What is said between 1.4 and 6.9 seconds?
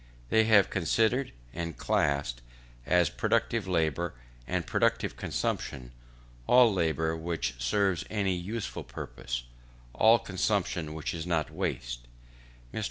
and classed, as productive labour and productive consumption, all